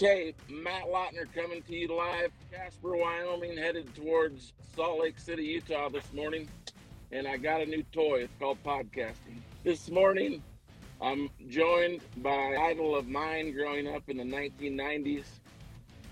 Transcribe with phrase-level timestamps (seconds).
[0.00, 5.88] Okay, Matt Lautner coming to you live, Casper, Wyoming, headed towards Salt Lake City, Utah
[5.88, 6.48] this morning.
[7.10, 8.20] And I got a new toy.
[8.20, 9.40] It's called podcasting.
[9.64, 10.40] This morning,
[11.02, 15.24] I'm joined by idol of mine growing up in the 1990s,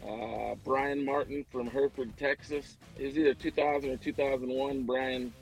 [0.05, 2.79] uh, Brian Martin from Hereford, Texas.
[2.99, 4.83] It was either 2000 or 2001.
[4.83, 5.33] Brian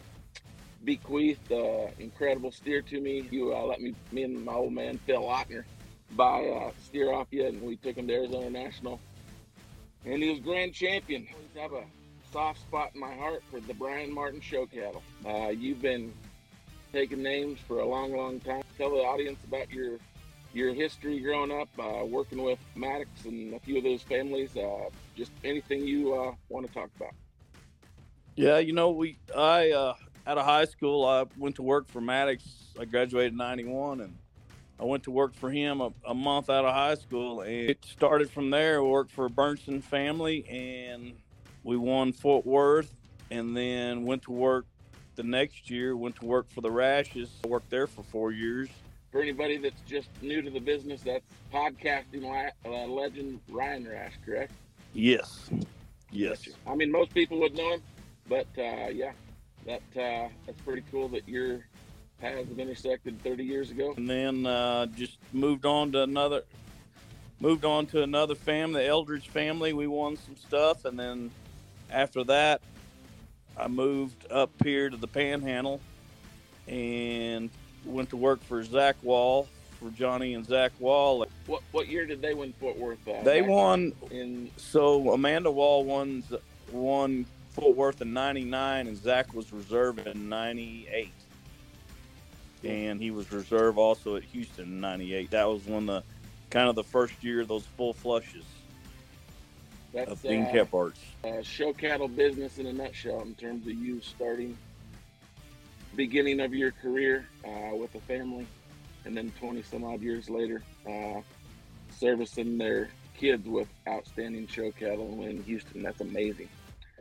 [0.84, 3.26] bequeathed uh, incredible steer to me.
[3.30, 5.64] You uh, let me, me and my old man Phil Lautner
[6.12, 9.00] buy uh, steer off you, and we took him to Arizona National.
[10.04, 11.26] And he was grand champion.
[11.56, 11.84] I have a
[12.32, 15.02] soft spot in my heart for the Brian Martin show cattle.
[15.24, 16.12] Uh, you've been
[16.92, 18.62] taking names for a long, long time.
[18.76, 19.98] Tell the audience about your
[20.52, 24.56] your history growing up, uh, working with Maddox and a few of those families.
[24.56, 27.12] Uh, just anything you uh, want to talk about.
[28.36, 29.94] Yeah, you know, we I uh,
[30.26, 32.44] out of high school, I went to work for Maddox.
[32.78, 34.16] I graduated in '91, and
[34.78, 37.84] I went to work for him a, a, month out of high school, and it
[37.84, 38.78] started from there.
[38.78, 41.14] I worked for a Bernson family, and
[41.62, 42.92] we won Fort Worth,
[43.30, 44.66] and then went to work
[45.14, 45.96] the next year.
[45.96, 47.30] Went to work for the Rashes.
[47.44, 48.68] I worked there for four years.
[49.12, 54.52] For anybody that's just new to the business, that's podcasting uh, legend Ryan Rash, correct?
[54.92, 55.50] Yes.
[56.10, 56.48] Yes.
[56.66, 57.82] I mean, most people would know him,
[58.28, 59.12] but uh, yeah,
[59.66, 61.64] that uh, that's pretty cool that you're
[62.20, 63.94] paths have intersected 30 years ago.
[63.96, 66.42] And then uh, just moved on to another,
[67.40, 69.72] moved on to another family, the Eldridge family.
[69.72, 71.30] We won some stuff, and then
[71.90, 72.60] after that,
[73.56, 75.80] I moved up here to the Panhandle
[76.66, 77.50] and
[77.84, 79.46] went to work for Zach Wall
[79.78, 81.26] for Johnny and Zach Wall.
[81.46, 83.06] What what year did they win Fort Worth?
[83.06, 86.24] Uh, they won in so Amanda Wall won
[86.72, 91.12] won Fort Worth in '99, and Zach was reserve in '98
[92.64, 95.30] and he was reserve also at Houston in '98.
[95.30, 96.02] That was one of the
[96.50, 98.44] kind of the first year of those full flushes
[99.92, 101.00] That's, of Dean uh, Kephardt's.
[101.24, 104.56] Uh, show cattle business in a nutshell in terms of you starting
[105.96, 108.46] beginning of your career uh, with a family,
[109.04, 111.20] and then 20 some odd years later, uh,
[111.90, 115.82] servicing their kids with outstanding show cattle in Houston.
[115.82, 116.48] That's amazing.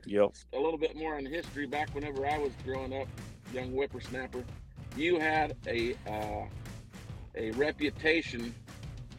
[0.06, 0.34] Yep.
[0.54, 1.66] A little bit more on history.
[1.66, 3.08] Back whenever I was growing up,
[3.54, 4.44] young whippersnapper,
[4.96, 6.46] you had a uh,
[7.36, 8.54] a reputation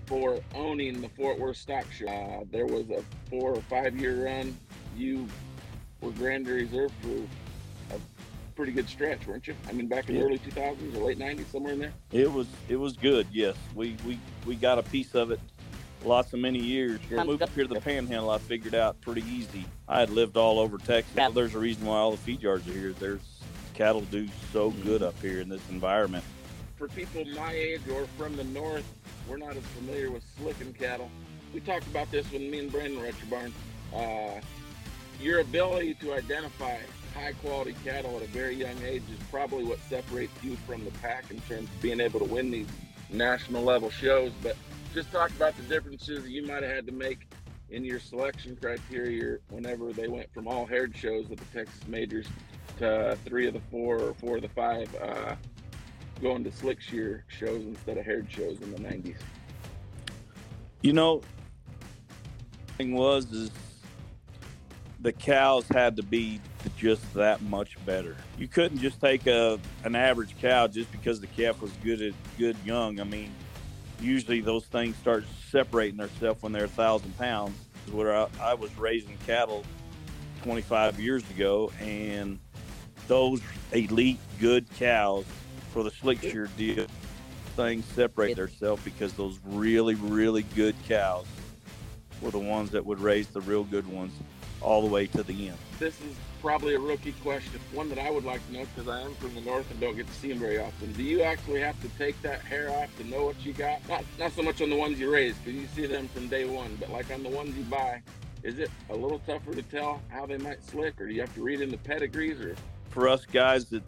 [0.07, 2.07] for owning the Fort Worth Stock Show.
[2.07, 4.57] Uh, there was a four or five year run.
[4.97, 5.27] You
[6.01, 7.99] were Grand Reserve for a
[8.55, 9.57] pretty good stretch, weren't you?
[9.69, 10.23] I mean, back in yeah.
[10.23, 11.93] the early 2000s or late 90s, somewhere in there.
[12.13, 13.27] It was it was good.
[13.33, 15.41] Yes, we we we got a piece of it.
[16.05, 17.01] Lots of many years.
[17.17, 18.29] I moved up here to the Panhandle.
[18.29, 19.65] I figured out pretty easy.
[19.89, 21.17] I had lived all over Texas.
[21.17, 22.93] Well, there's a reason why all the feed yards are here.
[22.93, 23.23] There's
[23.75, 26.25] cattle do so good up here in this environment.
[26.77, 28.85] For people my age or from the north,
[29.29, 31.11] we're not as familiar with slicking cattle.
[31.53, 33.53] We talked about this when me and Brandon were at your barn.
[33.95, 34.41] Uh,
[35.21, 36.79] your ability to identify
[37.15, 40.91] high quality cattle at a very young age is probably what separates you from the
[40.93, 42.67] pack in terms of being able to win these
[43.11, 44.33] national level shows.
[44.43, 44.57] But
[44.93, 47.29] just talk about the differences that you might have had to make
[47.71, 52.27] in your selection criteria whenever they went from all haired shows at the Texas majors
[52.79, 55.35] to three of the four or four of the five uh,
[56.21, 59.17] going to slick shear shows instead of haired shows in the 90s.
[60.83, 61.23] You know,
[62.77, 63.51] thing was is
[65.01, 66.41] the cows had to be
[66.77, 68.17] just that much better.
[68.39, 72.15] You couldn't just take a an average cow just because the calf was good at
[72.39, 73.01] good young.
[73.01, 73.31] I mean,
[74.01, 77.57] usually those things start separating themselves when they're a thousand pounds.
[77.93, 79.63] Where I, I was raising cattle
[80.43, 82.39] 25 years ago, and
[83.09, 83.41] those
[83.73, 85.25] elite good cows
[85.73, 86.21] for the slick
[86.57, 86.87] deal
[87.57, 91.27] things separate themselves because those really really good cows
[92.21, 94.13] were the ones that would raise the real good ones
[94.61, 95.59] all the way to the end.
[95.79, 99.03] This is probably a rookie question, one that I would like to know because I
[99.03, 100.93] am from the north and don't get to see them very often.
[100.93, 103.87] Do you actually have to take that hair off to know what you got?
[103.89, 106.47] Not not so much on the ones you raise because you see them from day
[106.47, 108.03] one, but like on the ones you buy,
[108.43, 111.35] is it a little tougher to tell how they might slick, or do you have
[111.35, 112.57] to read in the pedigrees, or
[112.95, 113.83] for us guys that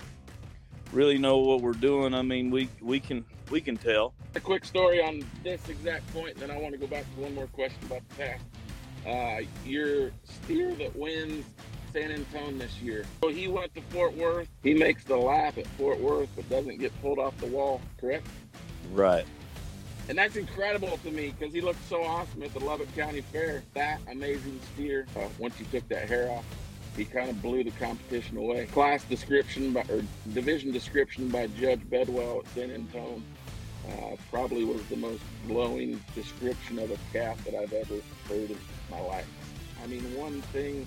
[0.93, 4.13] really know what we're doing, I mean, we we can we can tell.
[4.35, 7.35] A quick story on this exact point, then I want to go back to one
[7.35, 8.45] more question about the past.
[9.07, 11.47] Uh, your steer that wins
[11.93, 13.05] San Antonio this year.
[13.23, 14.49] So he went to Fort Worth.
[14.65, 17.81] He makes the lap at Fort Worth, but doesn't get pulled off the wall.
[18.01, 18.27] Correct?
[18.93, 19.25] Right.
[20.09, 23.63] And that's incredible to me because he looked so awesome at the Lubbock County Fair.
[23.75, 25.07] That amazing steer.
[25.17, 26.45] Uh, once you took that hair off,
[26.97, 28.67] he kind of blew the competition away.
[28.67, 30.03] Class description by, or
[30.33, 33.23] division description by Judge Bedwell at San Antonio.
[33.89, 37.95] uh, probably was the most glowing description of a calf that I've ever
[38.29, 38.59] heard in
[38.91, 39.29] my life.
[39.83, 40.87] I mean, one thing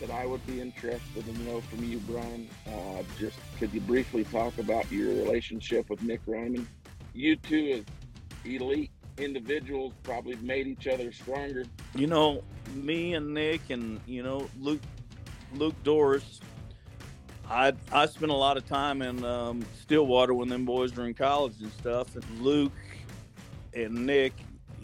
[0.00, 4.24] that I would be interested in know from you, Brian, uh, just could you briefly
[4.24, 6.66] talk about your relationship with Nick Reimann?
[7.14, 7.84] You two,
[8.44, 11.64] as elite individuals, probably made each other stronger.
[11.94, 12.42] You know,
[12.74, 14.82] me and Nick and you know Luke,
[15.54, 16.40] Luke Doris.
[17.48, 21.14] I I spent a lot of time in um, Stillwater when them boys were in
[21.14, 22.16] college and stuff.
[22.16, 22.72] And Luke
[23.74, 24.32] and Nick,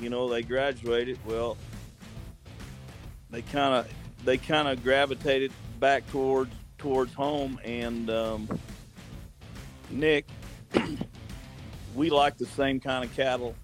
[0.00, 1.18] you know, they graduated.
[1.24, 1.56] Well,
[3.30, 3.88] they kind of
[4.24, 8.48] they kind of gravitated back towards towards home, and um,
[9.90, 10.26] Nick,
[11.94, 13.54] we like the same kind of cattle,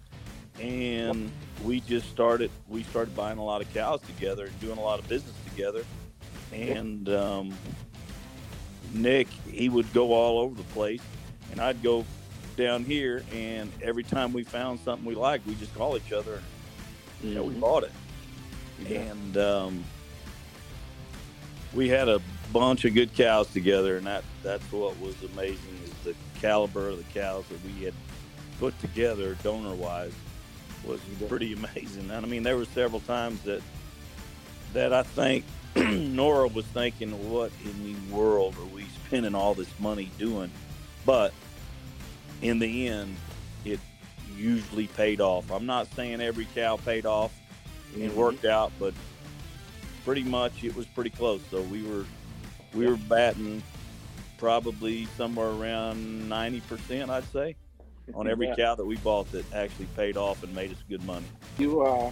[0.60, 1.30] and
[1.64, 4.98] we just started we started buying a lot of cows together and doing a lot
[4.98, 5.84] of business together,
[6.52, 7.54] and um,
[8.92, 11.02] Nick he would go all over the place,
[11.50, 12.04] and I'd go
[12.56, 16.40] down here, and every time we found something we liked, we just call each other,
[17.22, 17.60] and you know, we Mhm.
[17.60, 17.92] bought it,
[18.88, 18.98] Yeah.
[19.00, 19.84] and um,
[21.74, 22.20] we had a
[22.52, 26.98] bunch of good cows together, and that that's what was amazing is the caliber of
[26.98, 27.94] the cows that we had
[28.58, 30.12] put together donor wise
[30.86, 32.10] was pretty amazing.
[32.10, 33.62] And I mean, there were several times that
[34.72, 35.44] that I think
[35.76, 40.50] Nora was thinking, "What in the world are we spending all this money doing?"
[41.04, 41.32] But
[42.42, 43.16] in the end,
[43.64, 43.80] it
[44.36, 45.50] usually paid off.
[45.50, 47.32] I'm not saying every cow paid off
[47.94, 48.14] and Mhm.
[48.14, 48.92] worked out, but
[50.04, 51.40] pretty much it was pretty close.
[51.50, 52.04] So we were
[52.74, 53.62] we were batting
[54.38, 57.56] probably somewhere around 90%, I'd say,
[58.14, 58.54] on every Yeah.
[58.56, 61.26] cow that we bought that actually paid off and made us good money.
[61.58, 62.10] You uh,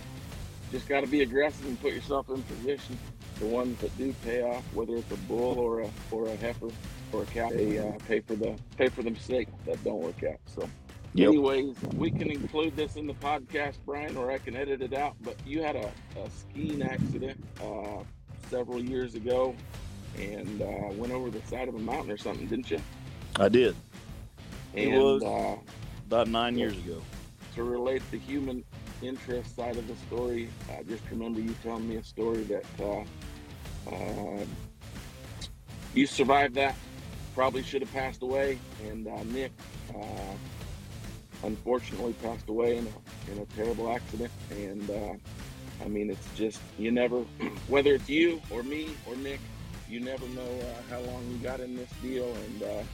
[0.73, 2.99] just got to be aggressive and put yourself in position.
[3.41, 6.69] The ones that do pay off, whether it's a bull or a or a heifer
[7.13, 10.23] or a cow, they uh, pay for the pay for the mistakes that don't work
[10.25, 10.39] out.
[10.47, 10.69] So,
[11.15, 11.29] Yep.
[11.29, 15.15] anyways, we can include this in the podcast, Brian, or I can edit it out.
[15.23, 18.03] But you had a, a skiing accident uh,
[18.51, 19.55] several years ago
[20.19, 22.81] and uh, went over the side of a mountain or something, didn't you?
[23.39, 23.75] I did
[24.75, 25.57] It was- uh,
[26.07, 27.03] about nine years ago.
[27.55, 28.65] to relate the human
[29.03, 33.05] interest side of the story, I just remember you telling me a story that uh,
[33.91, 34.45] uh,
[35.95, 36.75] you survived that.
[37.35, 39.51] Probably should have passed away, and uh, Nick
[39.93, 40.35] uh,
[41.43, 44.31] unfortunately passed away in a, in a terrible accident.
[44.53, 47.19] And uh, I mean, it's just you never,
[47.69, 49.41] whether it's you or me or Nick,
[49.89, 52.33] you never know uh, how long you got in this deal.
[52.33, 52.87] And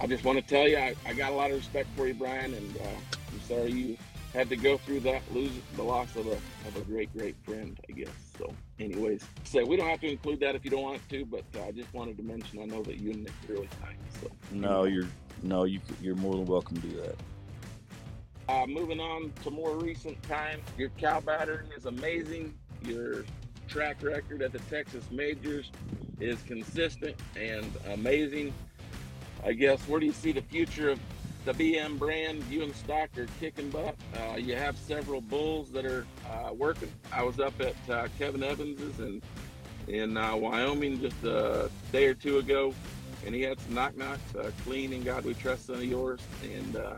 [0.00, 2.14] I just want to tell you, I, I got a lot of respect for you,
[2.14, 2.80] Brian, and uh,
[3.32, 3.96] I'm sorry you
[4.32, 7.78] had to go through that, lose the loss of a of a great, great friend,
[7.88, 8.08] I guess.
[8.38, 11.44] So, anyways, so we don't have to include that if you don't want to, but
[11.56, 13.96] uh, I just wanted to mention I know that you and Nick are really tight.
[14.20, 15.08] So, No, you're
[15.42, 17.16] no, you you're more than welcome to do that.
[18.48, 22.54] Uh, moving on to more recent times, your cow battery is amazing.
[22.84, 23.24] Your
[23.68, 25.70] track record at the Texas Majors
[26.20, 28.52] is consistent and amazing.
[29.44, 31.00] I guess where do you see the future of
[31.44, 32.44] the BM brand?
[32.48, 33.96] You and Stock are kicking butt.
[34.16, 36.92] Uh, you have several bulls that are uh, working.
[37.12, 39.22] I was up at uh, Kevin Evans's in
[39.88, 42.72] in uh, Wyoming just a day or two ago,
[43.26, 46.20] and he had some knock knocks, uh, clean and God we trust son of yours,
[46.44, 46.94] and uh,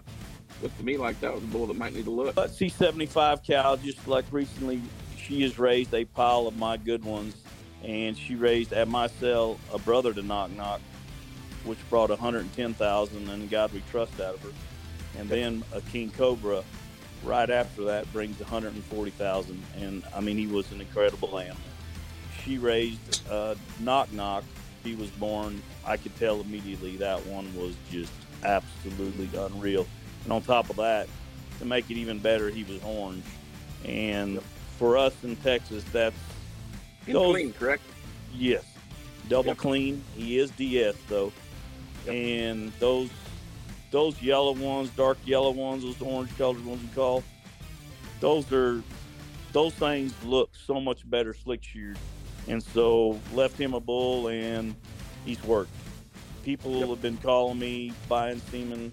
[0.63, 2.35] looked to me like that was a bull that might need to look.
[2.35, 4.83] But C75 cow, just like recently,
[5.17, 7.37] she has raised a pile of my good ones,
[7.83, 10.83] and she raised at my cell a brother to knock knock,
[11.65, 14.51] which brought 110,000, and God we trust out of her,
[15.19, 16.63] and then a King Cobra.
[17.23, 21.57] Right after that brings 140,000, and I mean he was an incredible animal.
[22.45, 24.45] She raised uh, knock knock.
[24.83, 25.63] He was born.
[25.87, 29.87] I could tell immediately that one was just absolutely unreal.
[30.25, 31.09] And on top of that,
[31.61, 33.25] to make it even better, he was orange.
[33.87, 34.43] And
[34.79, 36.17] for us in Texas, that's
[37.07, 37.83] Those- clean, correct?
[38.35, 38.65] yes,
[39.31, 39.57] double Yep.
[39.57, 40.05] clean.
[40.15, 41.33] He is DS though,
[42.07, 42.15] Yep.
[42.15, 43.11] and those
[43.91, 47.23] those yellow ones, dark yellow ones, those orange colored ones we call,
[48.21, 48.83] those are
[49.53, 51.99] those things look so much better slick sheared.
[52.49, 54.75] And so left him a bull, and
[55.25, 55.71] he's worked.
[56.43, 56.89] People Yep.
[56.89, 58.93] have been calling me buying semen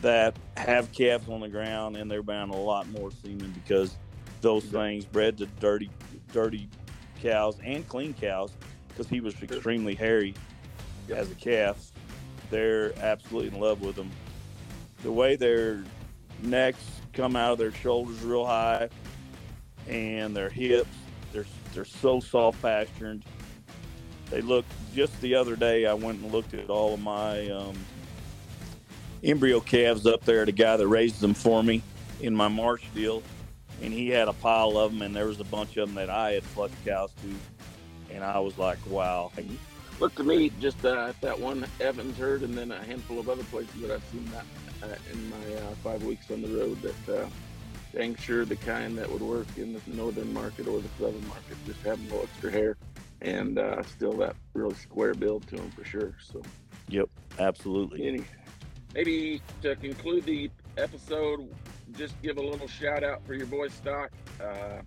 [0.00, 3.94] that have calves on the ground, and they're buying a lot more semen because
[4.40, 4.72] those Yep.
[4.72, 5.88] things bred to dirty,
[6.32, 6.66] dirty
[7.20, 8.50] cows and clean cows
[8.88, 10.34] because he was extremely hairy
[11.08, 11.18] Yep.
[11.18, 11.92] as a calf.
[12.50, 14.10] They're absolutely in love with them.
[15.02, 15.84] The way their
[16.42, 18.88] necks come out of their shoulders real high,
[19.88, 20.88] and their hips,
[21.32, 23.22] they're they're so soft pastured.
[24.30, 24.64] They look.
[24.94, 27.74] Just the other day, I went and looked at all of my um,
[29.24, 30.46] embryo calves up there.
[30.46, 31.82] The guy that raised them for me
[32.20, 33.22] in my March deal,
[33.82, 36.10] and he had a pile of them, and there was a bunch of them that
[36.10, 39.32] I had flushed cows to, and I was like, wow.
[40.00, 43.44] Look to me, just uh, that one Evans herd, and then a handful of other
[43.44, 44.44] places that I've seen that
[44.82, 46.82] uh, in my uh, five weeks on the road.
[46.82, 47.28] That uh,
[47.94, 51.56] dang sure the kind that would work in the northern market or the southern market,
[51.64, 52.76] just having a little extra hair,
[53.22, 56.14] and uh, still that really square build to them for sure.
[56.20, 56.42] So.
[56.88, 57.08] Yep,
[57.38, 58.06] absolutely.
[58.06, 58.24] Any,
[58.94, 61.48] maybe to conclude the episode,
[61.96, 64.10] just give a little shout out for your boy Stock.
[64.40, 64.82] Uh,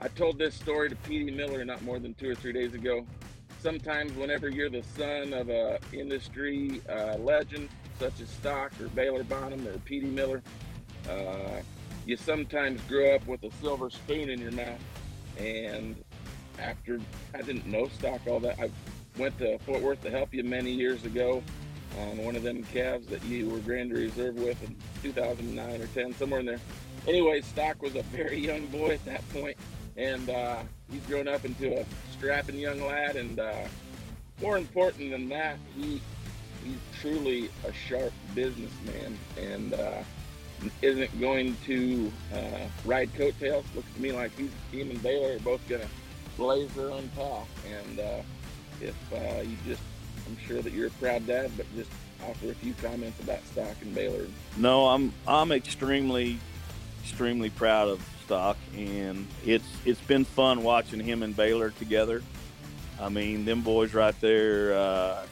[0.00, 3.04] I told this story to Petey Miller not more than two or three days ago.
[3.64, 9.24] Sometimes, whenever you're the son of a industry uh, legend such as Stock or Baylor
[9.24, 10.42] Bonham or Petey Miller,
[11.08, 11.62] uh,
[12.04, 14.78] you sometimes grow up with a silver spoon in your mouth.
[15.38, 15.96] And
[16.58, 17.00] after
[17.32, 18.68] I didn't know Stock all that, I
[19.16, 21.42] went to Fort Worth to help you many years ago
[21.98, 26.14] on one of them calves that you were Grand Reserve with in 2009 or 10,
[26.16, 26.60] somewhere in there.
[27.08, 29.56] Anyway, Stock was a very young boy at that point,
[29.96, 30.56] and uh,
[30.90, 33.16] he's grown up into a strapping young lad.
[33.16, 33.64] And uh,
[34.40, 36.00] more important than that, he
[36.64, 40.02] he's truly a sharp businessman and uh,
[40.82, 43.64] isn't going to uh, ride coattails.
[43.74, 45.88] Looks to me like he's him and Baylor are both going to
[46.36, 47.48] blaze their own path.
[47.66, 48.22] And uh,
[48.80, 49.82] if uh, you just
[50.26, 51.90] I'm sure that you're a proud dad, but just
[52.26, 54.26] offer a few comments about Stock and Baylor.
[54.56, 56.38] No, I'm I'm extremely
[57.02, 62.22] extremely proud of Stock, and it's it's been fun watching him and Baylor together.
[63.00, 65.26] I mean, them boys right there, uh,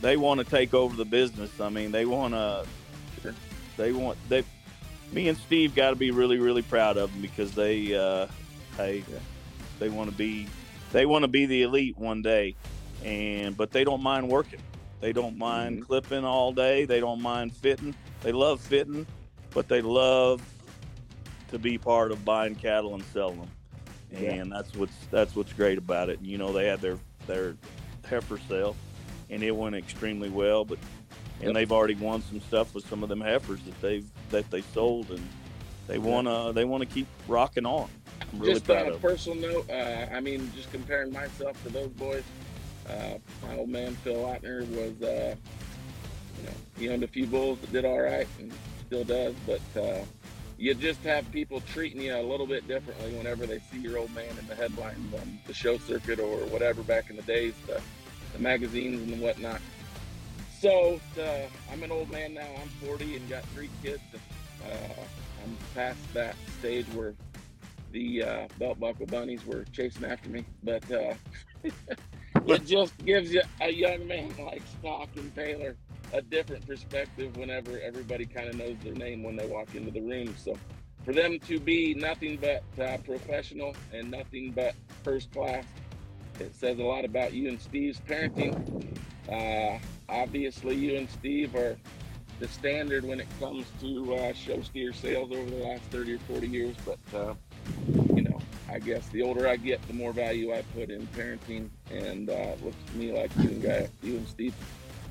[0.00, 1.60] they want to take over the business.
[1.60, 2.66] I mean, they want to,
[3.76, 4.44] they want they.
[5.12, 8.26] Me and Steve got to be really really proud of them because they, uh,
[8.76, 9.02] hey,
[9.78, 10.46] they want to be,
[10.92, 12.54] they want to be the elite one day
[13.04, 14.60] and but they don't mind working.
[15.00, 15.84] They don't mind mm-hmm.
[15.84, 16.84] clipping all day.
[16.84, 17.94] They don't mind fitting.
[18.22, 19.06] They love fitting,
[19.54, 20.42] but they love
[21.48, 23.50] to be part of buying cattle and selling them.
[24.10, 24.32] Yeah.
[24.34, 26.18] And that's what's that's what's great about it.
[26.18, 27.56] And, you know, they had their their
[28.06, 28.74] heifer sale,
[29.28, 30.64] and it went extremely well.
[30.64, 30.78] But
[31.40, 31.54] and yep.
[31.54, 35.10] they've already won some stuff with some of them heifers that they've that they sold,
[35.10, 35.26] and
[35.86, 37.88] they wanna they wanna keep rocking on.
[38.32, 41.88] I'm really just on a personal note, uh, I mean, just comparing myself to those
[41.90, 42.24] boys,
[42.88, 45.34] uh, my old man Phil Lautner was, uh,
[46.36, 48.52] you know, he owned a few bulls that did all right and
[48.86, 50.04] still does, but uh,
[50.58, 54.12] you just have people treating you a little bit differently whenever they see your old
[54.12, 57.80] man in the headlines on the show circuit or whatever back in the days, the,
[58.32, 59.60] the magazines and whatnot.
[60.60, 62.48] So uh, I'm an old man now.
[62.60, 64.02] I'm 40 and got three kids.
[64.64, 65.02] Uh,
[65.44, 67.14] I'm past that stage where
[67.92, 71.14] the uh, belt buckle bunnies were chasing after me, but uh,
[72.46, 75.76] it just gives you a young man like Stock and Taylor
[76.12, 80.00] a different perspective whenever everybody kind of knows their name when they walk into the
[80.00, 80.34] room.
[80.38, 80.56] So
[81.04, 85.64] for them to be nothing but uh, professional and nothing but first class,
[86.40, 88.96] it says a lot about you and Steve's parenting.
[89.30, 91.76] Uh, obviously, you and Steve are
[92.38, 96.18] the standard when it comes to uh, show steer sales over the last 30 or
[96.20, 97.34] 40 years, but uh,
[98.14, 98.38] you know,
[98.70, 101.68] I guess the older I get, the more value I put in parenting.
[101.90, 104.54] And uh, looks to me like you and guy, you and Steve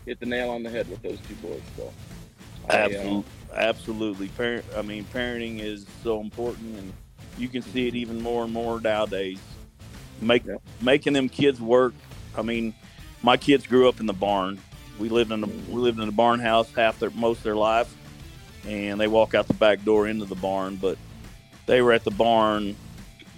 [0.08, 1.62] hit the nail on the head with those two boys.
[1.76, 1.94] So,
[2.70, 4.28] absolutely, uh, absolutely.
[4.30, 6.94] Parent, I mean, parenting is so important, and
[7.38, 9.40] you can see it even more and more nowadays.
[10.22, 10.56] Make yeah.
[10.82, 11.94] making them kids work.
[12.36, 12.74] I mean,
[13.22, 14.60] my kids grew up in the barn.
[14.98, 17.56] We lived in a we lived in a barn house half their most of their
[17.56, 17.94] life,
[18.66, 20.78] and they walk out the back door into the barn.
[20.78, 20.98] But
[21.68, 22.76] they were at the barn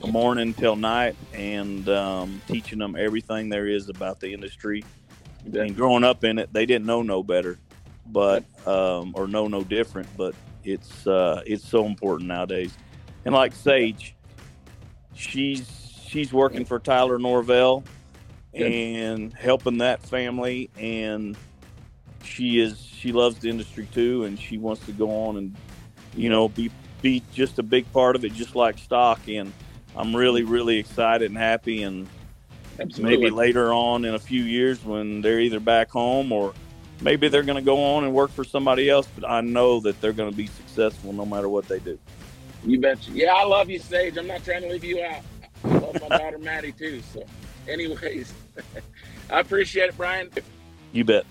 [0.08, 4.84] morning till night and um, teaching them everything there is about the industry.
[5.46, 7.58] And growing up in it, they didn't know no better,
[8.08, 10.08] but um, or know no different.
[10.18, 12.76] But it's uh, it's so important nowadays.
[13.26, 14.14] And like Saige,
[15.14, 15.68] she's
[16.08, 17.84] she's working for Tyler Norvell
[18.54, 21.38] and helping that family, and
[22.24, 25.56] she is she loves the industry too, and she wants to go on and
[26.16, 26.70] you know be
[27.02, 29.54] be just a big part of it, just like Stock and
[29.96, 31.84] I'm really, really excited and happy.
[31.84, 32.08] And
[32.80, 33.18] Absolutely.
[33.18, 36.54] maybe later on in a few years when they're either back home or
[37.02, 40.00] maybe they're going to go on and work for somebody else, but I know that
[40.02, 41.98] they're going to be successful no matter what they do.
[42.64, 43.12] You betcha.
[43.12, 44.18] Yeah, I love you, Saige.
[44.18, 45.22] I'm not trying to leave you out.
[45.64, 47.02] I love my daughter, Maddie, too.
[47.14, 47.24] So,
[47.68, 48.34] anyways,
[49.30, 50.30] I appreciate it, Brian.
[50.92, 51.26] You bet.